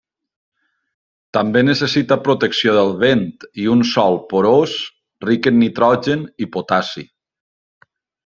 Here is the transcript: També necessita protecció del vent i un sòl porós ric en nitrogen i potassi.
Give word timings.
També 1.37 1.61
necessita 1.65 2.17
protecció 2.27 2.73
del 2.77 2.89
vent 3.03 3.21
i 3.65 3.67
un 3.75 3.85
sòl 3.91 4.17
porós 4.33 4.73
ric 5.29 5.51
en 5.53 5.61
nitrogen 5.65 6.25
i 6.47 6.51
potassi. 6.57 7.07